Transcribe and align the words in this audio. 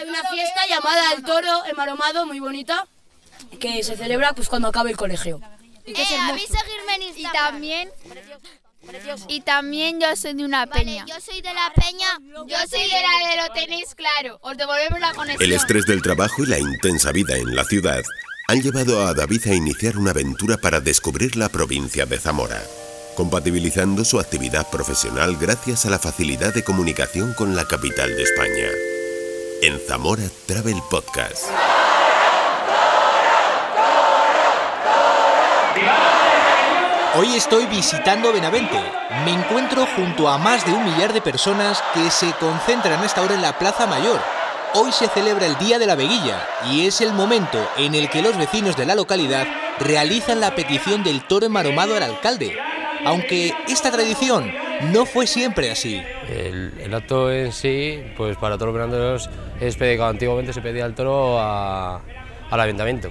hay 0.00 0.08
una 0.08 0.22
fiesta 0.24 0.66
llamada 0.68 1.12
El 1.14 1.22
Toro 1.22 1.64
en 1.66 1.76
Maromado, 1.76 2.26
muy 2.26 2.40
bonita, 2.40 2.86
que 3.58 3.82
se 3.82 3.96
celebra 3.96 4.32
pues 4.32 4.48
cuando 4.48 4.68
acabe 4.68 4.90
el 4.90 4.96
colegio. 4.96 5.40
Eh, 5.84 5.94
a 6.18 6.32
mí 6.32 6.42
seguirme 6.46 6.94
en 6.94 7.18
Y 7.18 7.24
también, 7.32 7.90
y 9.28 9.40
también 9.42 10.00
yo 10.00 10.14
soy 10.16 10.34
de 10.34 10.44
una 10.44 10.66
peña. 10.66 11.04
Yo 11.06 11.20
soy 11.20 11.40
de 11.42 11.52
la 11.52 11.72
peña. 11.74 12.08
Yo 12.46 12.56
soy 12.68 12.82
de 12.82 13.02
la 13.02 13.30
de 13.30 13.48
lo 13.48 13.52
tenéis 13.52 13.94
claro. 13.94 14.38
Os 14.42 14.56
devolvemos 14.56 15.00
la 15.00 15.12
conexión. 15.12 15.42
El 15.42 15.52
estrés 15.52 15.84
del 15.86 16.02
trabajo 16.02 16.44
y 16.44 16.46
la 16.46 16.58
intensa 16.58 17.12
vida 17.12 17.36
en 17.36 17.54
la 17.54 17.64
ciudad 17.64 18.02
han 18.48 18.62
llevado 18.62 19.06
a 19.06 19.14
David 19.14 19.46
a 19.48 19.54
iniciar 19.54 19.96
una 19.96 20.10
aventura 20.10 20.56
para 20.56 20.80
descubrir 20.80 21.36
la 21.36 21.48
provincia 21.48 22.06
de 22.06 22.18
Zamora, 22.18 22.60
compatibilizando 23.16 24.04
su 24.04 24.18
actividad 24.18 24.68
profesional 24.70 25.36
gracias 25.36 25.86
a 25.86 25.90
la 25.90 25.98
facilidad 25.98 26.52
de 26.54 26.64
comunicación 26.64 27.34
con 27.34 27.54
la 27.54 27.66
capital 27.66 28.16
de 28.16 28.22
España. 28.22 28.89
En 29.62 29.78
Zamora 29.78 30.22
Travel 30.46 30.80
Podcast. 30.90 31.44
Hoy 37.14 37.34
estoy 37.34 37.66
visitando 37.66 38.32
Benavente. 38.32 38.80
Me 39.26 39.32
encuentro 39.32 39.86
junto 39.94 40.28
a 40.28 40.38
más 40.38 40.64
de 40.64 40.72
un 40.72 40.84
millar 40.84 41.12
de 41.12 41.20
personas 41.20 41.82
que 41.92 42.10
se 42.10 42.32
concentran 42.40 43.02
hasta 43.04 43.20
ahora 43.20 43.34
en 43.34 43.42
la 43.42 43.58
Plaza 43.58 43.86
Mayor. 43.86 44.20
Hoy 44.74 44.92
se 44.92 45.08
celebra 45.08 45.44
el 45.44 45.58
Día 45.58 45.78
de 45.78 45.86
la 45.86 45.94
Veguilla 45.94 46.46
y 46.70 46.86
es 46.86 47.02
el 47.02 47.12
momento 47.12 47.58
en 47.76 47.94
el 47.94 48.08
que 48.08 48.22
los 48.22 48.38
vecinos 48.38 48.78
de 48.78 48.86
la 48.86 48.94
localidad 48.94 49.46
realizan 49.78 50.40
la 50.40 50.54
petición 50.54 51.02
del 51.02 51.26
toro 51.26 51.46
enmaromado 51.46 51.94
al 51.96 52.02
alcalde. 52.02 52.56
Aunque 53.04 53.54
esta 53.68 53.90
tradición 53.90 54.52
no 54.92 55.06
fue 55.06 55.26
siempre 55.26 55.70
así. 55.70 56.02
El, 56.28 56.92
acto 56.94 57.30
en 57.32 57.52
sí, 57.52 58.02
pues 58.16 58.36
para 58.36 58.56
todos 58.56 58.72
los 58.72 58.74
veraneros 58.74 59.30
es 59.60 59.76
pedir, 59.76 60.00
antiguamente 60.02 60.52
se 60.52 60.60
pedía 60.62 60.86
el 60.86 60.94
toro 60.94 61.38
a- 61.40 62.00
al 62.50 62.60
ayuntamiento, 62.60 63.10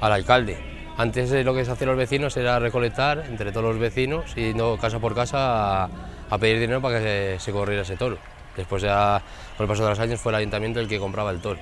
al 0.00 0.12
alcalde. 0.12 0.56
Antes 0.96 1.30
eh, 1.32 1.44
lo 1.44 1.54
que 1.54 1.64
se 1.64 1.70
hacían 1.70 1.88
los 1.88 1.96
vecinos 1.98 2.36
era 2.36 2.58
recolectar 2.58 3.24
entre 3.28 3.50
todos 3.52 3.64
los 3.66 3.78
vecinos 3.78 4.36
y 4.36 4.52
no 4.54 4.76
casa 4.76 4.98
por 4.98 5.14
casa 5.14 5.84
a, 5.84 5.88
a 6.30 6.38
pedir 6.38 6.58
dinero 6.60 6.82
para 6.82 6.98
que 6.98 7.38
se, 7.38 7.44
se 7.44 7.52
corriera 7.52 7.82
ese 7.82 7.96
toro. 7.96 8.18
Después 8.56 8.82
ya, 8.82 9.22
con 9.56 9.64
el 9.64 9.68
paso 9.68 9.84
de 9.84 9.90
los 9.90 9.98
años, 9.98 10.20
fue 10.20 10.32
el 10.32 10.36
ayuntamiento 10.36 10.80
el 10.80 10.88
que 10.88 10.98
compraba 10.98 11.30
el 11.30 11.40
toro. 11.40 11.58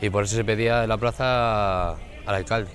Y 0.00 0.10
por 0.10 0.24
eso 0.24 0.36
se 0.36 0.44
pedía 0.44 0.82
en 0.84 0.88
la 0.88 0.96
plaza 0.98 1.90
al 1.92 1.98
alcalde, 2.34 2.70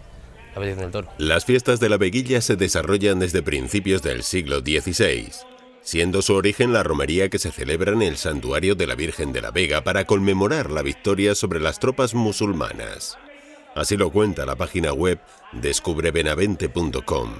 la 0.53 0.61
petición 0.61 0.79
del 0.81 0.91
toro. 0.91 1.07
Las 1.17 1.45
fiestas 1.45 1.79
de 1.79 1.87
la 1.89 1.97
Veguilla 1.97 2.41
se 2.41 2.55
desarrollan 2.57 3.19
desde 3.19 3.41
principios 3.41 4.01
del 4.01 4.23
siglo 4.23 4.59
XVI, 4.59 5.29
siendo 5.87 6.21
su 6.21 6.33
origen 6.33 6.73
la 6.73 6.83
romería 6.83 7.29
que 7.29 7.39
se 7.39 7.49
celebra 7.49 7.93
en 7.93 8.01
el 8.01 8.17
santuario 8.17 8.75
de 8.75 8.87
la 8.87 8.95
Virgen 8.95 9.31
de 9.31 9.39
la 9.39 9.51
Vega 9.51 9.85
para 9.85 10.03
conmemorar 10.03 10.69
la 10.69 10.81
victoria 10.81 11.33
sobre 11.33 11.61
las 11.61 11.79
tropas 11.79 12.13
musulmanas. 12.13 13.17
Así 13.73 13.95
lo 13.95 14.11
cuenta 14.11 14.45
la 14.45 14.57
página 14.57 14.91
web 14.91 15.17
descubrebenavente.com. 15.53 17.35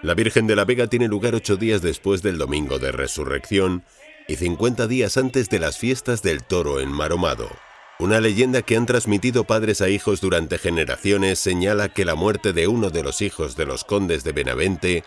La 0.00 0.14
Virgen 0.14 0.46
de 0.46 0.56
la 0.56 0.64
Vega 0.64 0.86
tiene 0.86 1.06
lugar 1.06 1.34
ocho 1.34 1.56
días 1.56 1.82
después 1.82 2.22
del 2.22 2.38
Domingo 2.38 2.78
de 2.78 2.92
Resurrección 2.92 3.84
y 4.26 4.36
50 4.36 4.86
días 4.86 5.18
antes 5.18 5.50
de 5.50 5.58
las 5.58 5.76
fiestas 5.76 6.22
del 6.22 6.44
Toro 6.44 6.80
en 6.80 6.88
Maromado. 6.88 7.50
Una 7.98 8.20
leyenda 8.20 8.62
que 8.62 8.74
han 8.74 8.86
transmitido 8.86 9.44
padres 9.44 9.82
a 9.82 9.90
hijos 9.90 10.22
durante 10.22 10.56
generaciones 10.56 11.40
señala 11.40 11.90
que 11.90 12.06
la 12.06 12.14
muerte 12.14 12.54
de 12.54 12.68
uno 12.68 12.88
de 12.88 13.02
los 13.02 13.20
hijos 13.20 13.54
de 13.54 13.66
los 13.66 13.84
condes 13.84 14.24
de 14.24 14.32
Benavente 14.32 15.04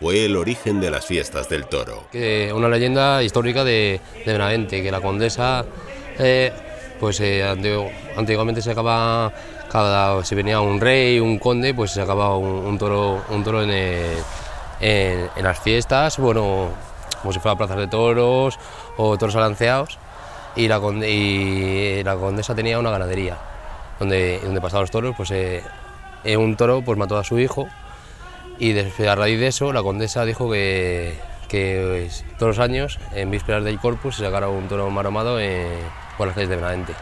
fue 0.00 0.26
el 0.26 0.36
origen 0.36 0.80
de 0.80 0.90
las 0.90 1.06
fiestas 1.06 1.48
del 1.48 1.66
toro. 1.66 2.04
una 2.54 2.68
leyenda 2.68 3.22
histórica 3.22 3.64
de, 3.64 4.00
Benavente, 4.26 4.82
que 4.82 4.90
la 4.90 5.00
condesa, 5.00 5.64
eh, 6.18 6.52
pues 7.00 7.18
eh, 7.20 7.42
antigu- 7.44 7.90
antiguamente 8.16 8.60
se 8.60 8.72
acaba, 8.72 9.32
cada, 9.70 10.22
si 10.22 10.34
venía 10.34 10.60
un 10.60 10.80
rey, 10.80 11.18
un 11.18 11.38
conde, 11.38 11.72
pues 11.72 11.92
se 11.92 12.02
acababa 12.02 12.36
un, 12.36 12.66
un 12.66 12.78
toro, 12.78 13.22
un 13.30 13.42
toro 13.42 13.62
en, 13.62 13.70
en 14.80 15.44
las 15.44 15.58
fiestas, 15.60 16.18
bueno, 16.18 16.68
como 17.22 17.32
si 17.32 17.38
fuera 17.40 17.56
plazas 17.56 17.78
de 17.78 17.86
toros 17.86 18.58
o 18.98 19.16
toros 19.16 19.34
alanceados, 19.36 19.98
y 20.56 20.68
la, 20.68 20.78
condesa 22.16 22.54
tenía 22.54 22.78
una 22.78 22.90
ganadería, 22.90 23.38
donde, 23.98 24.40
pasaban 24.60 24.82
los 24.82 24.90
toros, 24.90 25.14
pues 25.16 25.30
eh, 25.30 25.62
eh, 26.24 26.36
un 26.36 26.54
toro 26.54 26.82
pues 26.82 26.98
mató 26.98 27.16
a 27.16 27.24
su 27.24 27.38
hijo, 27.38 27.66
y 28.58 29.06
a 29.06 29.14
raíz 29.14 29.38
de 29.38 29.48
eso, 29.48 29.72
la 29.72 29.82
condesa 29.82 30.24
dijo 30.24 30.50
que, 30.50 31.18
que 31.48 32.04
pues, 32.06 32.24
todos 32.38 32.56
los 32.56 32.64
años, 32.64 32.98
en 33.12 33.30
vísperas 33.30 33.64
del 33.64 33.78
Corpus, 33.78 34.16
se 34.16 34.24
sacara 34.24 34.48
un 34.48 34.68
toro 34.68 34.88
maromado 34.90 35.38
por 36.16 36.26
las 36.26 36.34
calles 36.34 36.48
de 36.48 36.56
Benavente, 36.56 36.94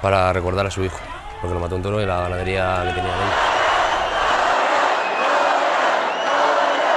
para 0.00 0.32
recordar 0.32 0.66
a 0.66 0.70
su 0.70 0.84
hijo, 0.84 0.98
porque 1.40 1.54
lo 1.54 1.60
mató 1.60 1.76
un 1.76 1.82
toro 1.82 2.00
en 2.00 2.08
la 2.08 2.22
ganadería 2.22 2.82
que 2.86 2.92
tenía 2.94 3.12
él. 3.12 3.52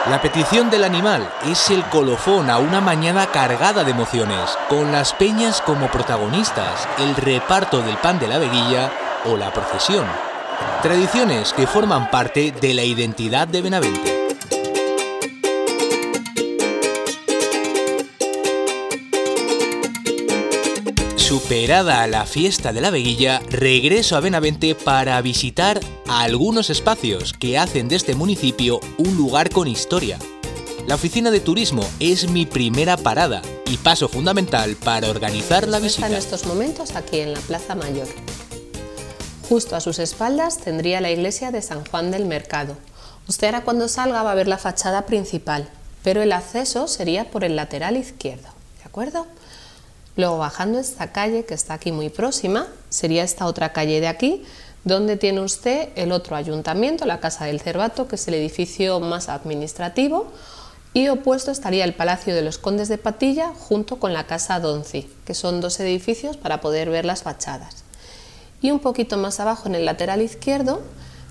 La 0.09 0.21
petición 0.21 0.69
del 0.69 0.83
animal 0.83 1.27
es 1.47 1.71
el 1.71 1.83
colofón 1.85 2.51
a 2.51 2.59
una 2.59 2.79
mañana 2.79 3.25
cargada 3.25 3.83
de 3.83 3.89
emociones, 3.89 4.55
con 4.69 4.91
las 4.91 5.13
peñas 5.13 5.61
como 5.61 5.87
protagonistas, 5.87 6.87
el 6.99 7.15
reparto 7.15 7.81
del 7.81 7.97
pan 7.97 8.19
de 8.19 8.27
la 8.27 8.37
veguilla 8.37 8.91
o 9.25 9.35
la 9.35 9.51
procesión. 9.51 10.05
Tradiciones 10.81 11.53
que 11.53 11.65
forman 11.65 12.11
parte 12.11 12.51
de 12.51 12.73
la 12.73 12.83
identidad 12.83 13.47
de 13.47 13.61
Benavente. 13.61 14.25
Superada 21.15 22.05
la 22.05 22.25
fiesta 22.25 22.71
de 22.71 22.81
la 22.81 22.91
veguilla, 22.91 23.41
regreso 23.49 24.15
a 24.15 24.19
Benavente 24.19 24.75
para 24.75 25.19
visitar 25.21 25.79
algunos 26.07 26.69
espacios 26.69 27.33
que 27.33 27.57
hacen 27.57 27.87
de 27.87 27.95
este 27.95 28.13
municipio 28.13 28.79
un 28.97 29.17
lugar 29.17 29.49
con 29.49 29.67
historia. 29.67 30.19
La 30.87 30.95
oficina 30.95 31.31
de 31.31 31.39
turismo 31.39 31.83
es 31.99 32.29
mi 32.29 32.45
primera 32.45 32.95
parada 32.95 33.41
y 33.65 33.77
paso 33.77 34.07
fundamental 34.07 34.75
para 34.75 35.09
organizar 35.09 35.67
la 35.67 35.79
visita. 35.79 36.07
en 36.07 36.13
estos 36.13 36.45
momentos 36.45 36.95
aquí 36.95 37.21
en 37.21 37.33
la 37.33 37.39
Plaza 37.39 37.73
Mayor. 37.73 38.07
Justo 39.47 39.75
a 39.75 39.79
sus 39.79 39.99
espaldas 39.99 40.57
tendría 40.57 41.01
la 41.01 41.11
iglesia 41.11 41.51
de 41.51 41.61
San 41.61 41.85
Juan 41.85 42.09
del 42.09 42.25
Mercado. 42.25 42.75
Usted 43.27 43.45
ahora 43.45 43.63
cuando 43.63 43.87
salga 43.87 44.23
va 44.23 44.31
a 44.31 44.35
ver 44.35 44.47
la 44.47 44.57
fachada 44.57 45.05
principal, 45.05 45.69
pero 46.03 46.23
el 46.23 46.31
acceso 46.31 46.87
sería 46.87 47.29
por 47.29 47.43
el 47.43 47.55
lateral 47.55 47.95
izquierdo, 47.95 48.47
¿de 48.79 48.85
acuerdo? 48.85 49.27
Luego 50.17 50.39
bajando 50.39 50.79
esta 50.79 51.11
calle 51.11 51.45
que 51.45 51.53
está 51.53 51.75
aquí 51.75 51.91
muy 51.91 52.09
próxima, 52.09 52.65
sería 52.89 53.23
esta 53.23 53.45
otra 53.45 53.71
calle 53.71 54.01
de 54.01 54.07
aquí, 54.07 54.43
donde 54.83 55.15
tiene 55.15 55.41
usted 55.41 55.89
el 55.95 56.11
otro 56.11 56.35
ayuntamiento, 56.35 57.05
la 57.05 57.19
Casa 57.19 57.45
del 57.45 57.61
Cervato, 57.61 58.07
que 58.07 58.15
es 58.15 58.27
el 58.27 58.33
edificio 58.33 58.99
más 58.99 59.29
administrativo, 59.29 60.31
y 60.93 61.09
opuesto 61.09 61.51
estaría 61.51 61.85
el 61.85 61.93
Palacio 61.93 62.33
de 62.33 62.41
los 62.41 62.57
Condes 62.57 62.87
de 62.87 62.97
Patilla 62.97 63.53
junto 63.55 63.97
con 63.99 64.11
la 64.11 64.25
Casa 64.25 64.59
Donci, 64.59 65.07
que 65.23 65.35
son 65.35 65.61
dos 65.61 65.79
edificios 65.79 66.35
para 66.35 66.61
poder 66.61 66.89
ver 66.89 67.05
las 67.05 67.21
fachadas. 67.21 67.84
Y 68.61 68.71
un 68.71 68.79
poquito 68.79 69.17
más 69.17 69.39
abajo, 69.39 69.67
en 69.67 69.75
el 69.75 69.85
lateral 69.85 70.21
izquierdo, 70.21 70.81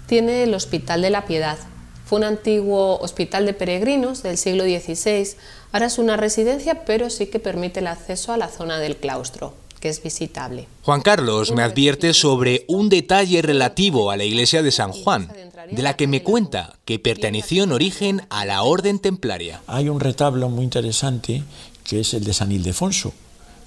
tiene 0.06 0.42
el 0.42 0.54
Hospital 0.54 1.02
de 1.02 1.10
la 1.10 1.24
Piedad. 1.24 1.58
Fue 2.04 2.18
un 2.18 2.24
antiguo 2.24 2.98
hospital 2.98 3.46
de 3.46 3.54
peregrinos 3.54 4.22
del 4.22 4.36
siglo 4.36 4.64
XVI. 4.64 5.36
Ahora 5.72 5.86
es 5.86 5.98
una 5.98 6.16
residencia, 6.16 6.84
pero 6.84 7.08
sí 7.08 7.26
que 7.26 7.38
permite 7.38 7.80
el 7.80 7.86
acceso 7.86 8.32
a 8.32 8.36
la 8.36 8.48
zona 8.48 8.78
del 8.78 8.96
claustro, 8.96 9.54
que 9.80 9.88
es 9.88 10.02
visitable. 10.02 10.68
Juan 10.82 11.00
Carlos 11.00 11.52
me 11.52 11.62
advierte 11.62 12.12
sobre 12.12 12.64
un 12.68 12.90
detalle 12.90 13.40
relativo 13.40 14.10
a 14.10 14.16
la 14.18 14.24
iglesia 14.24 14.62
de 14.62 14.70
San 14.70 14.92
Juan, 14.92 15.32
de 15.70 15.82
la 15.82 15.96
que 15.96 16.06
me 16.06 16.22
cuenta 16.22 16.76
que 16.84 16.98
perteneció 16.98 17.64
en 17.64 17.72
origen 17.72 18.22
a 18.28 18.44
la 18.44 18.62
orden 18.62 18.98
templaria. 18.98 19.62
Hay 19.66 19.88
un 19.88 20.00
retablo 20.00 20.50
muy 20.50 20.64
interesante 20.64 21.42
que 21.84 22.00
es 22.00 22.14
el 22.14 22.24
de 22.24 22.34
San 22.34 22.52
Ildefonso, 22.52 23.12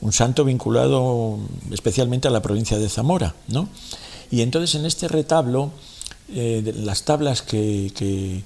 un 0.02 0.12
santo 0.14 0.44
vinculado 0.46 1.40
especialmente 1.72 2.28
a 2.28 2.32
la 2.32 2.42
provincia 2.42 2.78
de 2.78 2.90
Zamora, 2.90 3.36
¿no? 3.48 3.68
Y 4.32 4.42
entonces 4.42 4.76
en 4.76 4.86
este 4.86 5.08
retablo, 5.08 5.72
eh, 6.30 6.74
las 6.78 7.04
tablas 7.04 7.42
que, 7.42 7.92
que- 7.96 8.44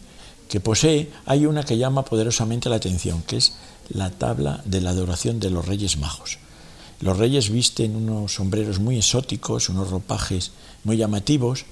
que 0.48 0.60
posee, 0.60 1.10
hay 1.26 1.46
una 1.46 1.64
que 1.64 1.78
llama 1.78 2.04
poderosamente 2.04 2.68
la 2.70 2.76
atención, 2.76 3.24
que 3.24 3.38
es 3.38 3.54
la 3.90 4.12
tabla 4.12 4.62
de 4.66 4.82
la 4.82 4.90
adoración 4.90 5.40
de 5.40 5.50
los 5.50 5.66
Reyes 5.66 5.98
Majos. 5.98 6.40
Los 7.00 7.18
reyes 7.18 7.50
visten 7.50 7.96
unos 7.96 8.34
sombreros 8.36 8.80
muy 8.80 8.98
exóticos, 8.98 9.70
unos 9.70 9.90
ropajes 9.90 10.52
muy 10.84 10.98
llamativos, 10.98 11.66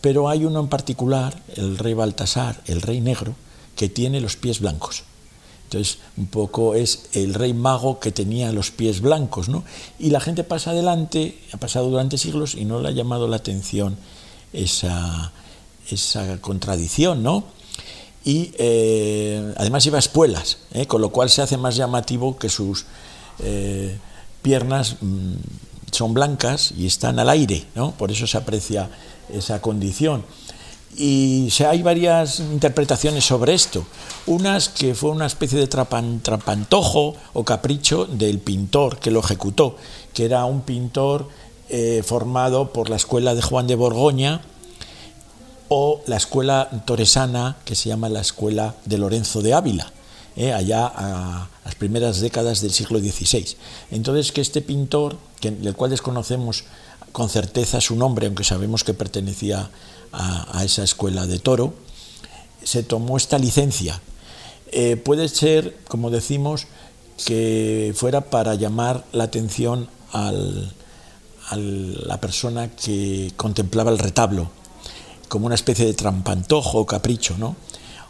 pero 0.00 0.28
hay 0.28 0.44
uno 0.44 0.60
en 0.60 0.68
particular, 0.68 1.40
el 1.54 1.78
rey 1.78 1.94
Baltasar, 1.94 2.60
el 2.66 2.82
rey 2.82 3.00
negro, 3.00 3.34
que 3.76 3.88
tiene 3.88 4.20
los 4.20 4.36
pies 4.36 4.60
blancos. 4.60 5.04
Entonces, 5.66 5.98
un 6.16 6.26
poco 6.26 6.74
es 6.76 7.08
el 7.12 7.34
rey 7.34 7.52
mago 7.52 7.98
que 7.98 8.12
tenía 8.12 8.52
los 8.52 8.70
pies 8.70 9.00
blancos, 9.00 9.48
¿no? 9.48 9.64
Y 9.98 10.10
la 10.10 10.20
gente 10.20 10.44
pasa 10.44 10.70
adelante, 10.70 11.38
ha 11.52 11.56
pasado 11.56 11.90
durante 11.90 12.18
siglos 12.18 12.54
y 12.54 12.64
no 12.64 12.80
le 12.80 12.88
ha 12.88 12.92
llamado 12.92 13.26
la 13.26 13.36
atención 13.36 13.96
esa, 14.52 15.32
esa 15.90 16.40
contradicción, 16.40 17.24
¿no? 17.24 17.44
Y 18.24 18.52
eh, 18.58 19.54
además 19.56 19.82
lleva 19.82 19.98
espuelas, 19.98 20.58
¿eh? 20.72 20.86
con 20.86 21.00
lo 21.00 21.10
cual 21.10 21.30
se 21.30 21.42
hace 21.42 21.56
más 21.56 21.76
llamativo 21.76 22.38
que 22.38 22.48
sus 22.48 22.86
eh, 23.40 23.98
piernas 24.42 24.96
mm, 25.00 25.34
son 25.90 26.14
blancas 26.14 26.72
y 26.76 26.86
están 26.86 27.18
al 27.18 27.28
aire, 27.28 27.66
¿no? 27.74 27.92
por 27.92 28.10
eso 28.10 28.26
se 28.26 28.36
aprecia 28.36 28.90
esa 29.32 29.60
condición. 29.60 30.24
Y 30.98 31.52
hay 31.68 31.82
varias 31.82 32.40
interpretaciones 32.40 33.24
sobre 33.24 33.52
esto. 33.52 33.86
Unas 34.26 34.70
que 34.70 34.94
fue 34.94 35.10
una 35.10 35.26
especie 35.26 35.58
de 35.58 35.66
trapantojo 35.66 37.14
o 37.34 37.44
capricho 37.44 38.06
del 38.06 38.38
pintor 38.38 38.98
que 38.98 39.10
lo 39.10 39.20
ejecutó, 39.20 39.76
que 40.14 40.24
era 40.24 40.46
un 40.46 40.62
pintor 40.62 41.28
eh, 41.68 42.02
formado 42.02 42.72
por 42.72 42.88
la 42.88 42.96
escuela 42.96 43.34
de 43.34 43.42
Juan 43.42 43.66
de 43.66 43.74
Borgoña 43.74 44.40
o 45.68 46.00
la 46.06 46.16
escuela 46.16 46.70
toresana 46.86 47.56
que 47.66 47.74
se 47.74 47.90
llama 47.90 48.08
la 48.08 48.20
escuela 48.20 48.74
de 48.86 48.96
Lorenzo 48.96 49.42
de 49.42 49.52
Ávila. 49.52 49.92
Eh, 50.36 50.52
allá 50.52 50.86
a 50.86 51.48
las 51.64 51.74
primeras 51.76 52.20
décadas 52.20 52.60
del 52.60 52.70
siglo 52.70 52.98
XVI. 52.98 53.56
Entonces, 53.90 54.32
que 54.32 54.42
este 54.42 54.60
pintor, 54.60 55.16
del 55.40 55.74
cual 55.74 55.90
desconocemos 55.90 56.64
con 57.12 57.30
certeza 57.30 57.80
su 57.80 57.96
nombre, 57.96 58.26
aunque 58.26 58.44
sabemos 58.44 58.84
que 58.84 58.92
pertenecía 58.92 59.70
a, 60.12 60.62
esa 60.64 60.82
escuela 60.82 61.26
de 61.26 61.38
toro, 61.38 61.74
se 62.62 62.82
tomó 62.82 63.16
esta 63.16 63.38
licencia. 63.38 64.00
Eh, 64.72 64.96
puede 64.96 65.28
ser, 65.28 65.76
como 65.88 66.10
decimos, 66.10 66.66
que 67.24 67.94
fuera 67.96 68.22
para 68.22 68.54
llamar 68.54 69.04
la 69.12 69.24
atención 69.24 69.88
a 70.12 70.32
la 71.52 72.20
persona 72.20 72.68
que 72.68 73.32
contemplaba 73.36 73.90
el 73.90 73.98
retablo, 73.98 74.50
como 75.28 75.46
una 75.46 75.54
especie 75.54 75.86
de 75.86 75.94
trampantojo 75.94 76.80
o 76.80 76.86
capricho. 76.86 77.36
¿no? 77.38 77.56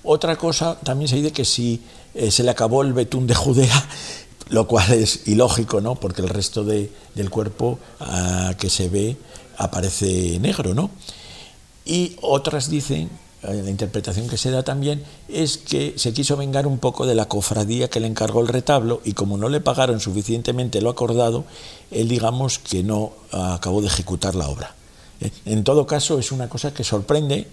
Otra 0.02 0.36
cosa, 0.36 0.78
también 0.80 1.08
se 1.08 1.16
dice 1.16 1.32
que 1.32 1.44
si 1.44 1.82
eh, 2.14 2.30
se 2.30 2.42
le 2.42 2.50
acabó 2.50 2.82
el 2.82 2.92
betún 2.92 3.26
de 3.26 3.34
Judea, 3.34 3.88
lo 4.48 4.66
cual 4.66 4.92
es 4.92 5.26
ilógico, 5.26 5.80
¿no? 5.80 5.96
porque 5.96 6.22
el 6.22 6.28
resto 6.28 6.64
del 6.64 7.30
cuerpo 7.30 7.78
ah, 8.00 8.54
que 8.58 8.70
se 8.70 8.88
ve 8.88 9.16
aparece 9.58 10.38
negro. 10.38 10.74
¿no? 10.74 10.90
Y 11.86 12.16
otras 12.20 12.68
dicen, 12.68 13.08
eh, 13.44 13.62
la 13.62 13.70
interpretación 13.70 14.28
que 14.28 14.36
se 14.36 14.50
da 14.50 14.64
también, 14.64 15.04
es 15.28 15.56
que 15.56 15.94
se 15.96 16.12
quiso 16.12 16.36
vengar 16.36 16.66
un 16.66 16.78
poco 16.78 17.06
de 17.06 17.14
la 17.14 17.28
cofradía 17.28 17.88
que 17.88 18.00
le 18.00 18.08
encargó 18.08 18.40
el 18.40 18.48
retablo 18.48 19.00
y 19.04 19.12
como 19.12 19.38
no 19.38 19.48
le 19.48 19.60
pagaron 19.60 20.00
suficientemente 20.00 20.80
lo 20.80 20.90
acordado, 20.90 21.44
él 21.92 22.08
digamos 22.08 22.58
que 22.58 22.82
no 22.82 23.12
acabó 23.30 23.80
de 23.80 23.86
ejecutar 23.86 24.34
la 24.34 24.48
obra. 24.48 24.74
Eh, 25.20 25.30
en 25.44 25.62
todo 25.62 25.86
caso, 25.86 26.18
es 26.18 26.32
una 26.32 26.48
cosa 26.48 26.74
que 26.74 26.82
sorprende 26.82 27.46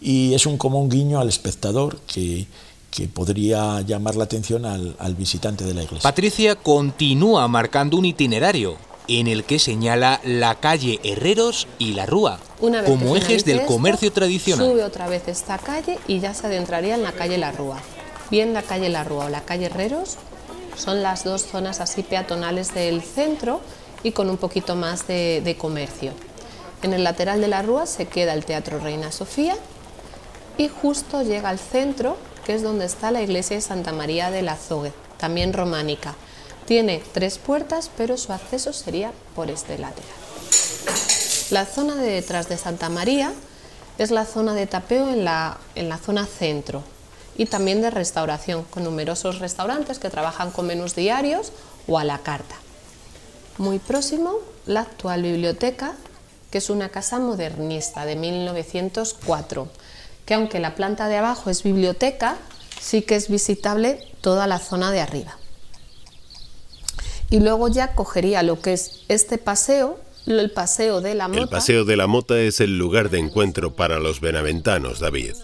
y 0.00 0.34
es 0.34 0.44
un 0.46 0.58
común 0.58 0.88
guiño 0.88 1.20
al 1.20 1.28
espectador 1.28 2.00
que, 2.00 2.46
que 2.90 3.06
podría 3.06 3.80
llamar 3.82 4.16
la 4.16 4.24
atención 4.24 4.66
al, 4.66 4.96
al 4.98 5.14
visitante 5.14 5.64
de 5.64 5.74
la 5.74 5.84
iglesia. 5.84 6.02
Patricia 6.02 6.56
continúa 6.56 7.46
marcando 7.46 7.96
un 7.96 8.06
itinerario 8.06 8.87
en 9.08 9.26
el 9.26 9.44
que 9.44 9.58
señala 9.58 10.20
la 10.22 10.54
calle 10.56 11.00
Herreros 11.02 11.66
y 11.78 11.94
la 11.94 12.06
Rúa 12.06 12.38
como 12.86 13.16
ejes 13.16 13.44
del 13.44 13.64
comercio 13.64 14.12
tradicional. 14.12 14.66
Sube 14.66 14.84
otra 14.84 15.08
vez 15.08 15.26
esta 15.28 15.58
calle 15.58 15.98
y 16.06 16.20
ya 16.20 16.34
se 16.34 16.46
adentraría 16.46 16.94
en 16.94 17.02
la 17.02 17.12
calle 17.12 17.38
La 17.38 17.50
Rúa. 17.52 17.78
Bien 18.30 18.52
la 18.52 18.62
calle 18.62 18.88
La 18.88 19.04
Rúa 19.04 19.26
o 19.26 19.28
la 19.28 19.40
calle 19.40 19.66
Herreros 19.66 20.16
son 20.76 21.02
las 21.02 21.24
dos 21.24 21.42
zonas 21.42 21.80
así 21.80 22.02
peatonales 22.02 22.74
del 22.74 23.02
centro 23.02 23.60
y 24.02 24.12
con 24.12 24.28
un 24.30 24.36
poquito 24.36 24.76
más 24.76 25.06
de, 25.06 25.40
de 25.42 25.56
comercio. 25.56 26.12
En 26.82 26.92
el 26.92 27.02
lateral 27.02 27.40
de 27.40 27.48
la 27.48 27.62
Rúa 27.62 27.86
se 27.86 28.06
queda 28.06 28.34
el 28.34 28.44
Teatro 28.44 28.78
Reina 28.78 29.10
Sofía 29.10 29.56
y 30.56 30.68
justo 30.68 31.22
llega 31.22 31.48
al 31.48 31.58
centro, 31.58 32.16
que 32.44 32.54
es 32.54 32.62
donde 32.62 32.84
está 32.84 33.10
la 33.10 33.22
iglesia 33.22 33.56
de 33.56 33.62
Santa 33.62 33.92
María 33.92 34.30
de 34.30 34.42
la 34.42 34.56
Zogue, 34.56 34.92
también 35.16 35.52
románica 35.52 36.14
tiene 36.68 37.02
tres 37.14 37.38
puertas, 37.38 37.90
pero 37.96 38.18
su 38.18 38.30
acceso 38.30 38.74
sería 38.74 39.10
por 39.34 39.50
este 39.50 39.78
lateral. 39.78 40.12
La 41.50 41.64
zona 41.64 41.94
de 41.94 42.10
detrás 42.10 42.50
de 42.50 42.58
Santa 42.58 42.90
María 42.90 43.32
es 43.96 44.10
la 44.10 44.26
zona 44.26 44.52
de 44.52 44.66
tapeo 44.66 45.08
en 45.08 45.24
la, 45.24 45.56
en 45.76 45.88
la 45.88 45.96
zona 45.96 46.26
centro 46.26 46.82
y 47.38 47.46
también 47.46 47.80
de 47.80 47.88
restauración, 47.88 48.64
con 48.64 48.84
numerosos 48.84 49.38
restaurantes 49.38 49.98
que 49.98 50.10
trabajan 50.10 50.50
con 50.50 50.66
menús 50.66 50.94
diarios 50.94 51.52
o 51.86 51.98
a 51.98 52.04
la 52.04 52.18
carta. 52.18 52.56
Muy 53.56 53.78
próximo, 53.78 54.34
la 54.66 54.80
actual 54.80 55.22
biblioteca, 55.22 55.94
que 56.50 56.58
es 56.58 56.68
una 56.68 56.90
casa 56.90 57.18
modernista 57.18 58.04
de 58.04 58.16
1904, 58.16 59.68
que 60.26 60.34
aunque 60.34 60.60
la 60.60 60.74
planta 60.74 61.08
de 61.08 61.16
abajo 61.16 61.48
es 61.48 61.62
biblioteca, 61.62 62.36
sí 62.78 63.00
que 63.00 63.16
es 63.16 63.30
visitable 63.30 64.06
toda 64.20 64.46
la 64.46 64.58
zona 64.58 64.92
de 64.92 65.00
arriba 65.00 65.38
y 67.30 67.40
luego 67.40 67.68
ya 67.68 67.94
cogería 67.94 68.42
lo 68.42 68.60
que 68.60 68.72
es 68.72 69.00
este 69.08 69.38
paseo, 69.38 70.00
el 70.26 70.50
paseo 70.50 71.00
de 71.00 71.14
la 71.14 71.28
mota. 71.28 71.40
El 71.40 71.48
paseo 71.48 71.84
de 71.84 71.96
la 71.96 72.06
mota 72.06 72.38
es 72.40 72.60
el 72.60 72.78
lugar 72.78 73.10
de 73.10 73.18
encuentro 73.18 73.74
para 73.74 73.98
los 73.98 74.20
benaventanos, 74.20 75.00
David. 75.00 75.34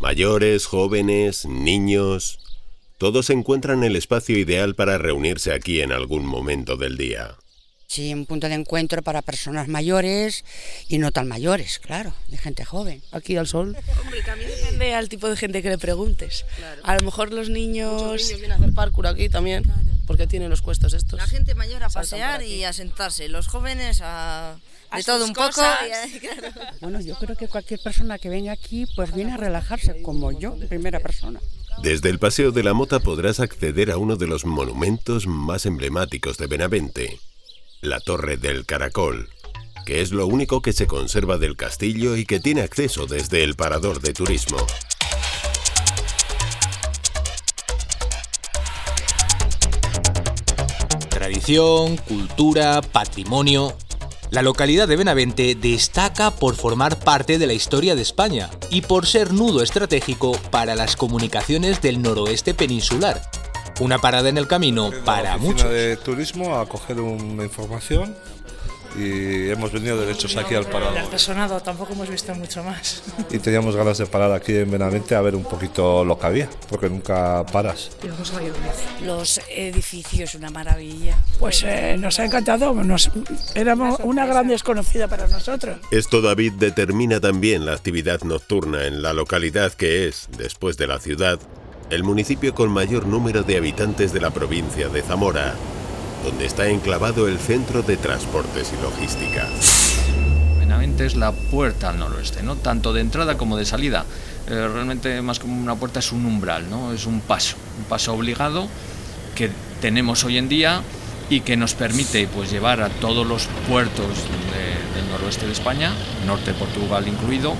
Mayores, 0.00 0.66
jóvenes, 0.66 1.44
niños, 1.46 2.38
todos 2.98 3.30
encuentran 3.30 3.84
el 3.84 3.96
espacio 3.96 4.38
ideal 4.38 4.74
para 4.74 4.98
reunirse 4.98 5.52
aquí 5.52 5.80
en 5.80 5.92
algún 5.92 6.24
momento 6.26 6.76
del 6.76 6.96
día. 6.96 7.36
Sí, 7.86 8.12
un 8.12 8.26
punto 8.26 8.48
de 8.48 8.54
encuentro 8.54 9.02
para 9.02 9.22
personas 9.22 9.66
mayores 9.66 10.44
y 10.88 10.98
no 10.98 11.10
tan 11.10 11.26
mayores, 11.26 11.78
claro, 11.78 12.12
de 12.28 12.36
gente 12.36 12.64
joven. 12.66 13.02
Aquí 13.12 13.36
al 13.36 13.46
sol. 13.46 13.74
Hombre, 14.02 14.22
también 14.22 14.50
depende 14.50 14.92
al 14.94 15.08
tipo 15.08 15.26
de 15.28 15.36
gente 15.36 15.62
que 15.62 15.70
le 15.70 15.78
preguntes. 15.78 16.44
A 16.82 16.94
lo 16.96 17.04
mejor 17.04 17.32
los 17.32 17.48
niños... 17.48 18.12
niños 18.12 18.28
vienen 18.28 18.52
a 18.52 18.56
hacer 18.56 18.74
parkour 18.74 19.06
aquí 19.06 19.30
también 19.30 19.64
porque 20.08 20.26
tienen 20.26 20.48
los 20.48 20.62
cuestos 20.62 20.94
estos. 20.94 21.18
La 21.18 21.26
gente 21.28 21.54
mayor 21.54 21.84
a 21.84 21.90
pasear 21.90 22.42
y 22.42 22.64
a 22.64 22.72
sentarse, 22.72 23.28
los 23.28 23.46
jóvenes 23.46 24.00
a, 24.02 24.56
de 24.96 25.04
todo 25.04 25.24
un 25.24 25.34
poco. 25.34 25.60
Bueno, 26.80 27.00
yo 27.00 27.14
creo 27.16 27.36
que 27.36 27.46
cualquier 27.46 27.78
persona 27.80 28.18
que 28.18 28.30
venga 28.30 28.52
aquí 28.52 28.86
pues 28.96 29.14
viene 29.14 29.32
a 29.32 29.36
relajarse, 29.36 30.00
como 30.00 30.32
yo, 30.32 30.54
en 30.54 30.66
primera 30.66 31.00
persona. 31.00 31.40
Desde 31.82 32.08
el 32.08 32.18
Paseo 32.18 32.52
de 32.52 32.62
la 32.62 32.72
Mota 32.72 33.00
podrás 33.00 33.38
acceder 33.38 33.90
a 33.90 33.98
uno 33.98 34.16
de 34.16 34.26
los 34.26 34.46
monumentos 34.46 35.26
más 35.26 35.66
emblemáticos 35.66 36.38
de 36.38 36.46
Benavente, 36.46 37.20
la 37.82 38.00
Torre 38.00 38.38
del 38.38 38.64
Caracol, 38.64 39.28
que 39.84 40.00
es 40.00 40.10
lo 40.10 40.26
único 40.26 40.62
que 40.62 40.72
se 40.72 40.86
conserva 40.86 41.36
del 41.36 41.56
castillo 41.56 42.16
y 42.16 42.24
que 42.24 42.40
tiene 42.40 42.62
acceso 42.62 43.06
desde 43.06 43.44
el 43.44 43.56
parador 43.56 44.00
de 44.00 44.14
turismo. 44.14 44.58
Cultura, 52.06 52.82
patrimonio. 52.82 53.74
La 54.30 54.42
localidad 54.42 54.86
de 54.86 54.96
Benavente 54.96 55.54
destaca 55.54 56.30
por 56.30 56.54
formar 56.56 56.98
parte 56.98 57.38
de 57.38 57.46
la 57.46 57.54
historia 57.54 57.94
de 57.94 58.02
España 58.02 58.50
y 58.70 58.82
por 58.82 59.06
ser 59.06 59.32
nudo 59.32 59.62
estratégico 59.62 60.32
para 60.50 60.74
las 60.74 60.94
comunicaciones 60.94 61.80
del 61.80 62.02
noroeste 62.02 62.52
peninsular. 62.52 63.22
Una 63.80 63.98
parada 63.98 64.28
en 64.28 64.36
el 64.36 64.46
camino 64.46 64.90
para 65.06 65.38
muchos. 65.38 65.70
de 65.70 65.96
turismo 65.96 66.56
a 66.56 66.68
coger 66.68 67.00
una 67.00 67.44
información 67.44 68.14
y 68.96 69.50
hemos 69.50 69.72
venido 69.72 70.00
derechos 70.00 70.36
aquí 70.36 70.54
al 70.54 70.64
parador. 70.66 70.96
El 70.96 71.04
artesonado 71.04 71.60
tampoco 71.60 71.92
hemos 71.92 72.08
visto 72.08 72.34
mucho 72.34 72.62
más. 72.64 73.02
Y 73.30 73.38
teníamos 73.38 73.76
ganas 73.76 73.98
de 73.98 74.06
parar 74.06 74.32
aquí 74.32 74.54
en 74.56 74.70
Benavente 74.70 75.14
a 75.14 75.20
ver 75.20 75.34
un 75.34 75.44
poquito 75.44 76.04
lo 76.04 76.18
que 76.18 76.26
había, 76.26 76.50
porque 76.68 76.88
nunca 76.88 77.44
paras. 77.52 77.90
Los 79.04 79.40
edificios, 79.48 80.34
una 80.34 80.50
maravilla. 80.50 81.16
Pues 81.38 81.62
eh, 81.64 81.96
nos 81.98 82.18
ha 82.18 82.24
encantado, 82.24 82.72
nos, 82.74 83.10
éramos 83.54 84.00
una 84.02 84.26
gran 84.26 84.48
desconocida 84.48 85.08
para 85.08 85.28
nosotros. 85.28 85.78
Esto 85.90 86.20
David 86.20 86.54
determina 86.54 87.20
también 87.20 87.66
la 87.66 87.74
actividad 87.74 88.22
nocturna 88.22 88.86
en 88.86 89.02
la 89.02 89.12
localidad 89.12 89.72
que 89.72 90.08
es, 90.08 90.28
después 90.36 90.76
de 90.76 90.86
la 90.86 90.98
ciudad, 90.98 91.38
el 91.90 92.04
municipio 92.04 92.54
con 92.54 92.70
mayor 92.70 93.06
número 93.06 93.42
de 93.42 93.56
habitantes 93.56 94.12
de 94.12 94.20
la 94.20 94.30
provincia 94.30 94.88
de 94.88 95.02
Zamora 95.02 95.54
donde 96.24 96.46
está 96.46 96.68
enclavado 96.68 97.28
el 97.28 97.38
centro 97.38 97.82
de 97.82 97.96
transportes 97.96 98.72
y 98.78 98.82
logística. 98.82 99.48
Es 100.98 101.14
la 101.14 101.30
puerta 101.30 101.90
al 101.90 101.98
noroeste, 102.00 102.42
¿no? 102.42 102.56
tanto 102.56 102.92
de 102.92 103.00
entrada 103.00 103.38
como 103.38 103.56
de 103.56 103.64
salida. 103.64 104.04
Eh, 104.48 104.68
realmente 104.72 105.22
más 105.22 105.38
como 105.38 105.54
una 105.54 105.76
puerta 105.76 106.00
es 106.00 106.10
un 106.10 106.26
umbral, 106.26 106.68
¿no? 106.68 106.92
es 106.92 107.06
un 107.06 107.20
paso, 107.20 107.56
un 107.78 107.84
paso 107.84 108.12
obligado 108.14 108.66
que 109.36 109.48
tenemos 109.80 110.24
hoy 110.24 110.38
en 110.38 110.48
día 110.48 110.82
y 111.30 111.42
que 111.42 111.56
nos 111.56 111.74
permite 111.74 112.26
pues, 112.26 112.50
llevar 112.50 112.82
a 112.82 112.88
todos 112.88 113.24
los 113.24 113.46
puertos 113.68 114.08
del 114.96 115.08
noroeste 115.08 115.46
de 115.46 115.52
España, 115.52 115.92
norte 116.26 116.52
de 116.52 116.58
Portugal 116.58 117.06
incluido, 117.06 117.54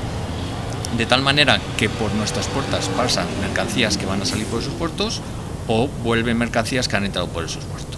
de 0.97 1.07
tal 1.07 1.23
manera 1.23 1.61
que 1.77 1.89
por 1.89 2.13
nuestras 2.15 2.49
puertas 2.49 2.89
pasan 2.97 3.29
mercancías 3.41 3.97
que 3.97 4.07
van 4.07 4.21
a 4.21 4.25
salir 4.25 4.47
por 4.47 4.63
esos 4.63 4.75
puertos 4.75 5.21
o 5.69 5.87
vuelven 6.03 6.37
mercancías 6.37 6.89
que 6.89 6.97
han 6.97 7.05
entrado 7.05 7.29
por 7.29 7.45
esos 7.45 7.65
puertos. 7.65 7.98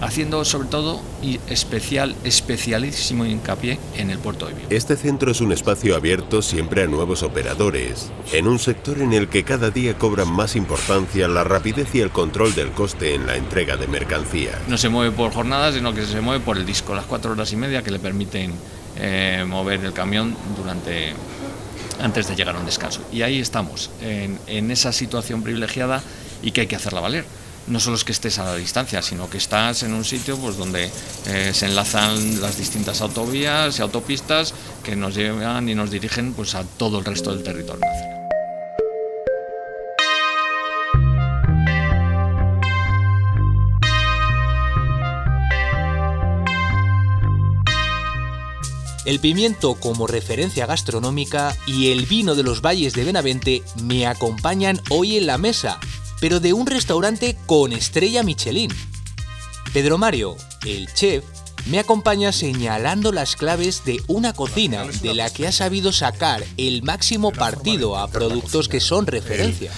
Haciendo 0.00 0.44
sobre 0.44 0.68
todo 0.68 1.00
y 1.22 1.40
especial, 1.48 2.14
especialísimo 2.24 3.24
hincapié 3.24 3.78
en 3.96 4.10
el 4.10 4.18
puerto 4.18 4.46
de 4.46 4.54
Vigo. 4.54 4.66
Este 4.70 4.96
centro 4.96 5.30
es 5.30 5.40
un 5.40 5.52
espacio 5.52 5.96
abierto 5.96 6.42
siempre 6.42 6.82
a 6.82 6.86
nuevos 6.86 7.22
operadores, 7.22 8.10
en 8.32 8.46
un 8.46 8.58
sector 8.58 9.00
en 9.00 9.12
el 9.12 9.28
que 9.28 9.44
cada 9.44 9.70
día 9.70 9.98
cobran 9.98 10.30
más 10.30 10.56
importancia 10.56 11.28
la 11.28 11.44
rapidez 11.44 11.94
y 11.94 12.00
el 12.00 12.10
control 12.10 12.54
del 12.54 12.70
coste 12.70 13.14
en 13.14 13.26
la 13.26 13.36
entrega 13.36 13.76
de 13.76 13.86
mercancía. 13.88 14.58
No 14.68 14.78
se 14.78 14.88
mueve 14.88 15.14
por 15.14 15.32
jornadas, 15.32 15.74
sino 15.74 15.92
que 15.92 16.06
se 16.06 16.20
mueve 16.20 16.44
por 16.44 16.56
el 16.56 16.66
disco, 16.66 16.94
las 16.94 17.06
cuatro 17.06 17.32
horas 17.32 17.52
y 17.52 17.56
media 17.56 17.82
que 17.82 17.90
le 17.90 17.98
permiten 17.98 18.52
eh, 18.96 19.44
mover 19.46 19.84
el 19.84 19.92
camión 19.92 20.36
durante 20.56 21.12
antes 22.00 22.28
de 22.28 22.36
llegar 22.36 22.54
a 22.54 22.60
un 22.60 22.66
descanso. 22.66 23.02
Y 23.12 23.22
ahí 23.22 23.40
estamos, 23.40 23.90
en, 24.00 24.38
en 24.46 24.70
esa 24.70 24.92
situación 24.92 25.42
privilegiada 25.42 26.00
y 26.42 26.52
que 26.52 26.60
hay 26.60 26.66
que 26.68 26.76
hacerla 26.76 27.00
valer 27.00 27.24
no 27.68 27.80
solo 27.80 27.96
es 27.96 28.04
que 28.04 28.12
estés 28.12 28.38
a 28.38 28.44
la 28.44 28.54
distancia, 28.56 29.02
sino 29.02 29.28
que 29.28 29.38
estás 29.38 29.82
en 29.82 29.92
un 29.92 30.04
sitio 30.04 30.36
pues, 30.38 30.56
donde 30.56 30.90
eh, 31.26 31.52
se 31.54 31.66
enlazan 31.66 32.40
las 32.40 32.56
distintas 32.56 33.00
autovías 33.00 33.78
y 33.78 33.82
autopistas 33.82 34.54
que 34.82 34.96
nos 34.96 35.14
llevan 35.14 35.68
y 35.68 35.74
nos 35.74 35.90
dirigen 35.90 36.32
pues, 36.32 36.54
a 36.54 36.64
todo 36.64 36.98
el 36.98 37.04
resto 37.04 37.34
del 37.34 37.42
territorio 37.42 37.80
nacional. 37.80 38.18
El 49.04 49.20
pimiento 49.20 49.74
como 49.74 50.06
referencia 50.06 50.66
gastronómica 50.66 51.56
y 51.66 51.92
el 51.92 52.04
vino 52.04 52.34
de 52.34 52.42
los 52.42 52.60
valles 52.60 52.92
de 52.92 53.04
Benavente 53.04 53.62
me 53.82 54.06
acompañan 54.06 54.82
hoy 54.90 55.16
en 55.16 55.26
la 55.26 55.38
mesa 55.38 55.80
pero 56.20 56.40
de 56.40 56.52
un 56.52 56.66
restaurante 56.66 57.36
con 57.46 57.72
estrella 57.72 58.22
Michelin. 58.22 58.72
Pedro 59.72 59.98
Mario, 59.98 60.36
el 60.64 60.92
chef, 60.94 61.24
me 61.66 61.78
acompaña 61.78 62.32
señalando 62.32 63.12
las 63.12 63.36
claves 63.36 63.84
de 63.84 64.02
una 64.06 64.32
cocina 64.32 64.86
de 65.02 65.14
la 65.14 65.30
que 65.30 65.46
ha 65.46 65.52
sabido 65.52 65.92
sacar 65.92 66.42
el 66.56 66.82
máximo 66.82 67.32
partido 67.32 67.98
a 67.98 68.08
productos 68.08 68.68
que 68.68 68.80
son 68.80 69.06
referencia. 69.06 69.70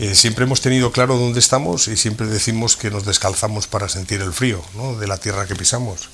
Eh, 0.00 0.14
siempre 0.14 0.44
hemos 0.44 0.60
tenido 0.60 0.92
claro 0.92 1.16
dónde 1.16 1.40
estamos 1.40 1.88
y 1.88 1.96
siempre 1.96 2.26
decimos 2.26 2.76
que 2.76 2.90
nos 2.90 3.04
descalzamos 3.04 3.66
para 3.66 3.88
sentir 3.88 4.20
el 4.20 4.32
frío 4.32 4.62
de 5.00 5.06
la 5.06 5.18
tierra 5.18 5.46
que 5.46 5.56
pisamos. 5.56 6.08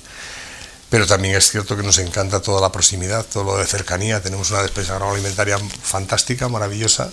Pero 0.89 1.07
también 1.07 1.35
es 1.35 1.49
cierto 1.49 1.75
que 1.75 1.83
nos 1.83 1.97
encanta 1.97 2.41
toda 2.41 2.61
la 2.61 2.71
proximidad, 2.71 3.25
todo 3.25 3.43
lo 3.43 3.57
de 3.57 3.65
cercanía. 3.65 4.21
Tenemos 4.21 4.51
una 4.51 4.61
despensa 4.61 4.93
agroalimentaria 4.93 5.57
fantástica, 5.57 6.47
maravillosa, 6.47 7.09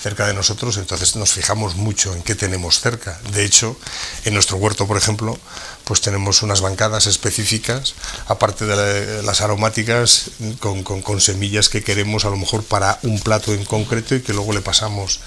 cerca 0.00 0.26
de 0.26 0.34
nosotros, 0.34 0.76
entonces 0.76 1.16
nos 1.16 1.32
fijamos 1.32 1.76
mucho 1.76 2.14
en 2.14 2.22
qué 2.22 2.34
tenemos 2.34 2.80
cerca. 2.80 3.18
De 3.32 3.44
hecho, 3.44 3.76
en 4.24 4.34
nuestro 4.34 4.58
huerto, 4.58 4.86
por 4.86 4.96
ejemplo, 4.96 5.38
pues 5.84 6.00
tenemos 6.00 6.42
unas 6.42 6.60
bancadas 6.60 7.06
específicas, 7.06 7.94
aparte 8.28 8.66
de 8.66 9.22
las 9.22 9.40
aromáticas, 9.40 10.30
con, 10.60 11.20
semillas 11.20 11.68
que 11.68 11.82
queremos 11.82 12.24
a 12.24 12.30
lo 12.30 12.36
mejor 12.36 12.62
para 12.62 12.98
un 13.02 13.20
plato 13.20 13.54
en 13.54 13.64
concreto 13.64 14.14
y 14.14 14.20
que 14.20 14.34
luego 14.34 14.52
le 14.52 14.60
pasamos 14.60 15.20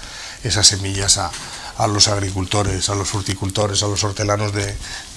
esas 0.44 0.68
semillas 0.68 1.18
a, 1.18 1.30
los 1.88 2.08
agricultores, 2.08 2.90
a 2.90 2.94
los 2.94 3.14
horticultores, 3.14 3.82
a 3.82 3.88
los 3.88 4.04
hortelanos 4.04 4.52
de, 4.52 4.76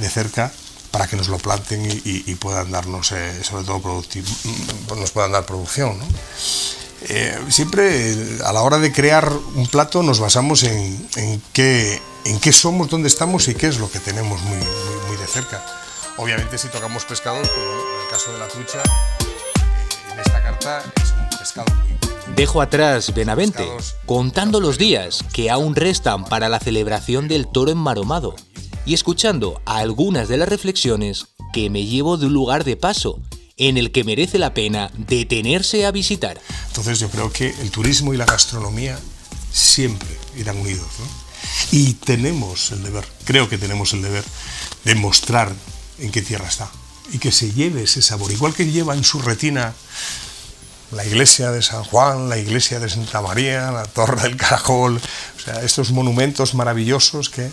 cerca 0.10 0.52
para 0.94 1.08
que 1.08 1.16
nos 1.16 1.28
lo 1.28 1.40
planten 1.40 1.84
y, 2.06 2.36
puedan 2.36 2.72
darnos, 2.72 3.14
eh, 3.14 3.44
sobre 3.44 3.64
todo, 3.64 3.80
mm, 3.80 5.00
nos 5.00 5.10
puedan 5.10 5.32
dar 5.32 5.44
producción. 5.44 5.98
¿no? 5.98 6.06
Eh, 7.10 7.36
siempre 7.50 8.16
a 8.46 8.54
la 8.54 8.62
hora 8.62 8.78
de 8.78 8.94
crear 8.94 9.34
un 9.56 9.66
plato 9.66 10.04
nos 10.04 10.20
basamos 10.20 10.62
en, 10.62 11.42
qué, 11.52 12.00
en 12.26 12.40
qué 12.40 12.54
somos, 12.54 12.92
dónde 12.92 13.08
estamos 13.08 13.48
y 13.48 13.56
qué 13.56 13.68
es 13.68 13.80
lo 13.80 13.90
que 13.90 14.00
tenemos 14.00 14.40
muy, 14.44 14.58
muy, 15.08 15.18
de 15.18 15.26
cerca. 15.26 15.66
Obviamente 16.18 16.60
si 16.60 16.68
tocamos 16.68 17.06
pescados, 17.06 17.50
pues, 17.50 17.60
en 17.60 18.04
el 18.04 18.10
caso 18.12 18.32
de 18.32 18.38
la 18.38 18.48
trucha, 18.48 18.78
eh, 18.78 20.14
en 20.14 20.20
esta 20.20 20.44
carta 20.44 20.84
es 20.96 21.12
un 21.12 21.40
pescado 21.40 21.76
muy... 21.76 22.36
Dejo 22.36 22.62
atrás 22.62 23.12
Benavente, 23.16 23.68
contando 24.06 24.60
los 24.60 24.78
días 24.78 25.26
que 25.34 25.50
aún 25.50 25.76
restan 25.76 26.24
para 26.24 26.50
la 26.50 26.60
celebración 26.60 27.28
del 27.28 27.48
toro 27.48 27.72
enmaromado 27.72 28.36
y 28.86 28.94
escuchando 28.94 29.62
algunas 29.66 30.28
de 30.28 30.38
las 30.38 30.50
reflexiones 30.50 31.28
que 31.54 31.70
me 31.70 31.86
llevo 31.86 32.18
de 32.18 32.26
un 32.26 32.34
lugar 32.34 32.64
de 32.64 32.76
paso 32.76 33.22
en 33.58 33.78
el 33.78 33.92
que 33.92 34.04
merece 34.04 34.40
la 34.40 34.54
pena 34.54 34.92
detenerse 34.98 35.86
a 35.86 35.92
visitar. 35.92 36.40
Entonces 36.68 37.00
yo 37.00 37.10
creo 37.10 37.32
que 37.32 37.50
el 37.62 37.72
turismo 37.72 38.14
y 38.14 38.18
la 38.18 38.26
gastronomía 38.26 39.00
siempre 39.52 40.10
irán 40.36 40.58
unidos. 40.58 40.88
Y 41.72 41.94
tenemos 41.94 42.72
el 42.72 42.84
deber, 42.84 43.06
creo 43.26 43.48
que 43.48 43.58
tenemos 43.58 43.94
el 43.94 44.02
deber, 44.02 44.24
de 44.84 44.96
mostrar 44.96 45.52
en 46.00 46.12
qué 46.12 46.22
tierra 46.22 46.48
está 46.48 46.70
y 47.12 47.20
que 47.20 47.32
se 47.32 47.52
lleve 47.52 47.84
ese 47.84 48.02
sabor, 48.02 48.32
igual 48.32 48.54
que 48.54 48.72
lleva 48.72 48.96
en 48.96 49.04
su 49.04 49.22
retina 49.22 49.74
la 50.92 51.06
iglesia 51.06 51.52
de 51.52 51.62
San 51.62 51.84
Juan, 51.84 52.30
la 52.30 52.38
iglesia 52.38 52.80
de 52.80 52.90
Santa 52.90 53.22
María, 53.22 53.72
la 53.72 53.86
Torre 53.86 54.22
del 54.22 54.38
Caracol, 54.38 54.98
o 54.98 55.40
sea, 55.40 55.62
estos 55.64 55.92
monumentos 55.92 56.54
maravillosos 56.54 57.30
que 57.30 57.52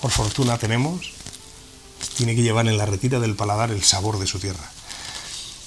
por 0.00 0.10
fortuna 0.10 0.58
tenemos, 0.58 1.12
tiene 2.16 2.34
que 2.34 2.42
llevar 2.42 2.66
en 2.66 2.78
la 2.78 2.86
retina 2.86 3.18
del 3.18 3.34
paladar 3.34 3.70
el 3.70 3.82
sabor 3.82 4.18
de 4.18 4.26
su 4.26 4.38
tierra. 4.38 4.70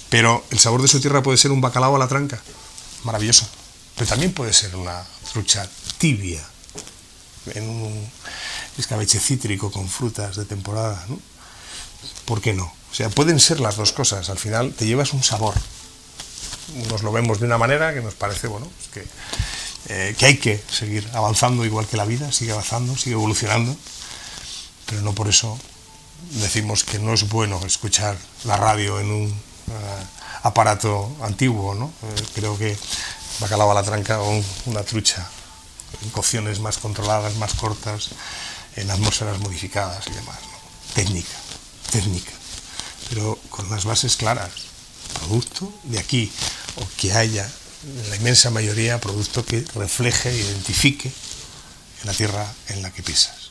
Pero 0.08 0.44
el 0.50 0.58
sabor 0.58 0.82
de 0.82 0.88
su 0.88 1.00
tierra 1.00 1.22
puede 1.22 1.38
ser 1.38 1.52
un 1.52 1.60
bacalao 1.60 1.96
a 1.96 1.98
la 1.98 2.08
tranca, 2.08 2.40
maravilloso. 3.04 3.46
Pero 3.96 4.08
también 4.08 4.32
puede 4.32 4.52
ser 4.52 4.74
una 4.76 5.04
trucha 5.32 5.68
tibia, 5.98 6.42
en 7.54 7.68
un 7.68 8.10
escabeche 8.78 9.18
cítrico 9.20 9.70
con 9.70 9.88
frutas 9.88 10.36
de 10.36 10.44
temporada. 10.44 11.04
¿no? 11.08 11.18
¿Por 12.24 12.40
qué 12.40 12.52
no? 12.52 12.64
O 12.64 12.94
sea, 12.94 13.08
pueden 13.08 13.40
ser 13.40 13.60
las 13.60 13.76
dos 13.76 13.92
cosas. 13.92 14.30
Al 14.30 14.38
final 14.38 14.72
te 14.72 14.86
llevas 14.86 15.12
un 15.12 15.22
sabor. 15.22 15.54
Nos 16.88 17.02
lo 17.02 17.12
vemos 17.12 17.40
de 17.40 17.46
una 17.46 17.58
manera 17.58 17.94
que 17.94 18.00
nos 18.00 18.14
parece, 18.14 18.46
bueno, 18.46 18.68
eh, 19.88 20.14
que 20.18 20.26
hay 20.26 20.36
que 20.38 20.62
seguir 20.70 21.08
avanzando 21.14 21.64
igual 21.64 21.86
que 21.86 21.96
la 21.96 22.04
vida, 22.04 22.30
sigue 22.32 22.52
avanzando, 22.52 22.96
sigue 22.96 23.14
evolucionando. 23.14 23.76
Pero 24.90 25.02
no 25.02 25.14
por 25.14 25.28
eso 25.28 25.56
decimos 26.42 26.84
que 26.84 26.98
no 26.98 27.14
es 27.14 27.28
bueno 27.28 27.60
escuchar 27.64 28.18
la 28.44 28.56
radio 28.56 29.00
en 29.00 29.10
un 29.10 29.28
eh, 29.28 30.04
aparato 30.42 31.16
antiguo, 31.22 31.74
¿no? 31.74 31.92
Eh, 32.02 32.22
creo 32.34 32.58
que 32.58 32.76
bacalao 33.38 33.70
a 33.70 33.74
la 33.74 33.82
tranca 33.82 34.20
o 34.20 34.42
una 34.66 34.82
trucha 34.82 35.26
en 36.02 36.10
cocciones 36.10 36.60
más 36.60 36.78
controladas, 36.78 37.36
más 37.36 37.54
cortas, 37.54 38.10
en 38.76 38.90
atmósferas 38.90 39.38
modificadas 39.38 40.06
y 40.08 40.12
demás. 40.12 40.38
Técnica, 40.94 41.36
técnica, 41.90 42.32
pero 43.08 43.38
con 43.48 43.70
las 43.70 43.84
bases 43.84 44.16
claras. 44.16 44.50
Producto 45.14 45.72
de 45.84 45.98
aquí, 45.98 46.32
o 46.76 46.86
que 46.96 47.12
haya, 47.12 47.48
en 47.84 48.10
la 48.10 48.16
inmensa 48.16 48.50
mayoría, 48.50 49.00
producto 49.00 49.44
que 49.44 49.64
refleje, 49.74 50.34
identifique 50.34 51.10
en 52.02 52.06
la 52.06 52.12
tierra 52.12 52.46
en 52.68 52.82
la 52.82 52.92
que 52.92 53.02
pisas. 53.02 53.50